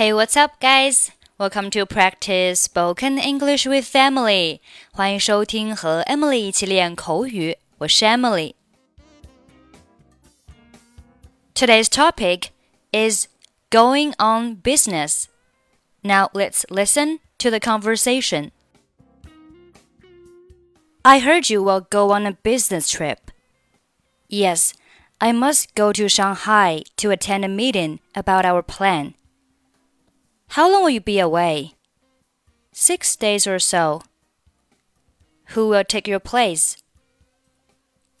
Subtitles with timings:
[0.00, 1.10] Hey, what's up, guys?
[1.36, 4.62] Welcome to practice spoken English with Emily.
[4.92, 7.58] 欢迎收听和 Emily 一起练口语。
[7.76, 8.54] 我是 Emily。
[11.54, 12.44] Today's topic
[12.92, 13.26] is
[13.70, 15.24] going on business.
[16.00, 18.52] Now let's listen to the conversation.
[21.02, 23.18] I heard you will go on a business trip.
[24.30, 24.70] Yes,
[25.18, 29.12] I must go to Shanghai to attend a meeting about our plan
[30.54, 31.74] how long will you be away?
[32.72, 34.02] Six days or so.
[35.54, 36.76] Who will take your place?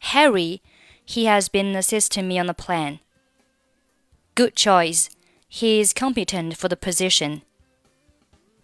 [0.00, 0.62] Harry.
[1.04, 3.00] He has been assisting me on the plan.
[4.34, 5.10] Good choice.
[5.48, 7.42] He is competent for the position.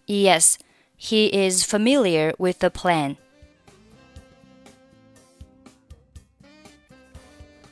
[0.07, 0.57] Yes,
[0.97, 3.17] he is familiar with the plan.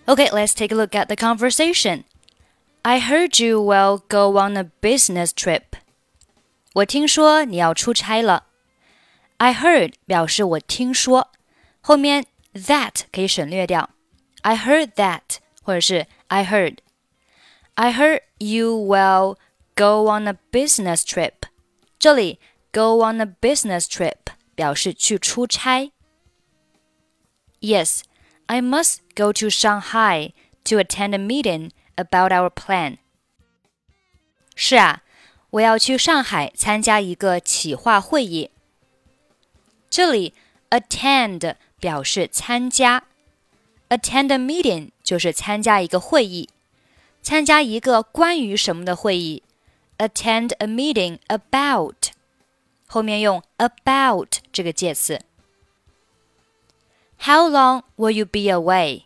[0.08, 2.06] Okay, let's take a look at the conversation.
[2.83, 5.63] I heard you will go on a business trip.
[6.75, 8.47] 我听说你要出差了。
[9.39, 11.31] I heard 表示我听说，
[11.81, 13.91] 后面 that 可以省略掉。
[14.43, 19.37] I heard that 或者是 I heard。I heard you will
[19.75, 21.49] go on a business trip。
[21.99, 22.39] 这里
[22.73, 24.19] go on a business trip
[24.55, 25.91] 表示去出差。
[27.61, 28.03] Yes,
[28.47, 30.33] I must go to Shanghai
[30.65, 32.99] to attend a meeting about our plan.
[34.55, 35.03] 是啊，
[35.51, 38.51] 我要去上海参加一个企划会议。
[39.91, 40.35] 这里
[40.71, 43.05] attend 表示参加，
[43.89, 46.49] attend a meeting 就是参加一个会议，
[47.23, 49.43] 参加一个关于什么的会议，
[49.99, 52.11] attend a meeting about，
[52.87, 55.21] 后面用 about 这个介词。
[57.19, 59.05] How long will you be away？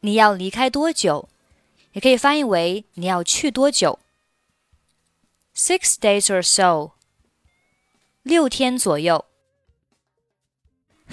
[0.00, 1.28] 你要离开多久？
[1.94, 3.98] 也可以翻译为你要去多久。
[5.54, 6.92] Six days or so，
[8.22, 9.26] 六天左右。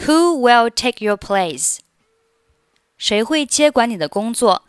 [0.05, 1.79] Who will take your place？
[2.97, 4.63] 谁会接管你的工作？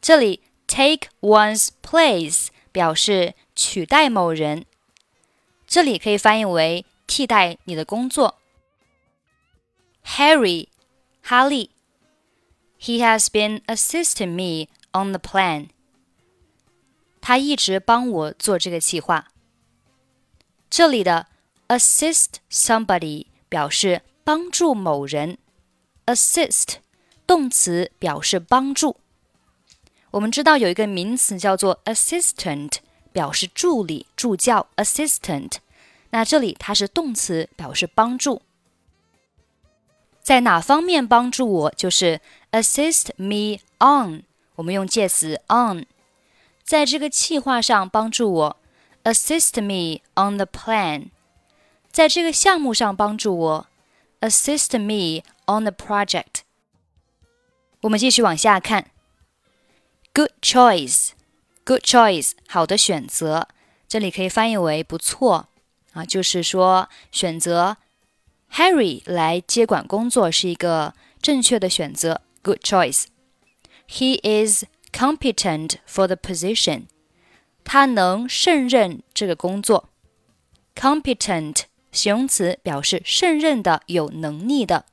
[0.00, 4.66] 这里 take one's place 表示取代某人，
[5.66, 8.38] 这里可以翻译为替代你的工作。
[10.04, 10.68] Harry，
[11.22, 11.70] 哈利，
[12.80, 15.69] He has been assisting me on the plan.
[17.21, 19.27] 他一直帮我做这个计划。
[20.69, 21.27] 这里的
[21.67, 25.37] assist somebody 表示帮助某人
[26.05, 26.75] ，assist
[27.25, 28.97] 动词表示帮助。
[30.11, 32.73] 我们知道有一个名词叫做 assistant，
[33.11, 35.53] 表示助理、助教，assistant。
[36.09, 38.41] 那这里它是动词，表示帮助。
[40.21, 41.71] 在哪方面帮助我？
[41.71, 42.21] 就是
[42.51, 44.23] assist me on。
[44.55, 45.85] 我们用介词 on，
[46.63, 48.57] 在这个计划上帮助我
[49.03, 51.09] ，assist me on the plan，
[51.91, 53.67] 在这个项目上帮助我
[54.21, 56.41] ，assist me on the project。
[57.81, 58.91] 我们继续往下看
[60.13, 63.47] ，good choice，good choice，好的选择，
[63.87, 65.49] 这里可以翻译为不错
[65.93, 67.77] 啊，就是说选择
[68.53, 73.05] Harry 来接管工作是一个正确的选择，good choice。
[73.92, 76.86] He is competent for the position.
[77.64, 79.88] 他能胜任这个工作。
[80.74, 84.86] Competent 形容词表示胜任的、有能力的。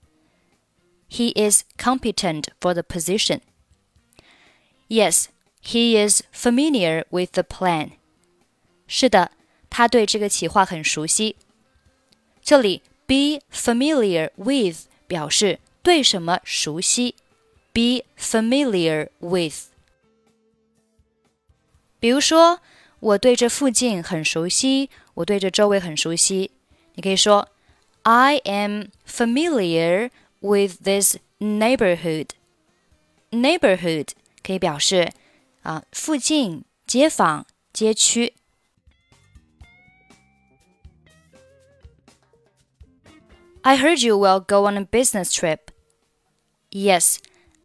[1.09, 3.41] He is competent for the position.
[4.87, 5.27] Yes,
[5.63, 7.91] he is familiar with the plan.
[8.87, 9.31] 是的，
[9.69, 11.37] 他对这个企划很熟悉。
[12.41, 17.15] 这里 be familiar with 表示对什么熟悉。
[17.73, 19.67] be familiar with。
[21.99, 22.61] 比如说，
[22.99, 26.51] 我对这附近很熟悉，我对这周围很熟悉。
[26.93, 27.49] 你可以说，
[28.03, 34.09] I am familiar with this neighborhood。neighborhood
[34.43, 35.11] 可以表示
[35.63, 38.33] 啊附近、街坊、街区。
[43.63, 45.71] I heard you will go on a business trip.
[46.69, 47.17] Yes,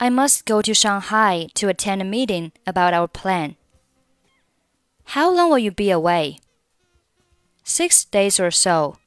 [0.06, 3.56] I must go to Shanghai to attend a meeting about our plan.
[5.16, 6.38] How long will you be away?
[7.64, 8.98] Six days or so.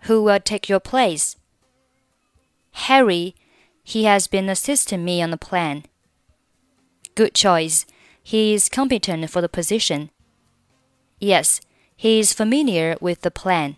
[0.00, 1.36] Who will take your place?
[2.72, 3.34] Harry.
[3.82, 5.84] He has been assisting me on the plan.
[7.14, 7.86] Good choice.
[8.22, 10.10] He is competent for the position.
[11.18, 11.62] Yes,
[11.96, 13.76] he is familiar with the plan.